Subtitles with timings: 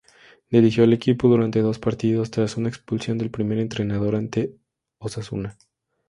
[0.49, 4.55] Dirigió al equipo durante dos partidos tras una expulsión del primer entrenador ante
[4.97, 5.55] Osasuna.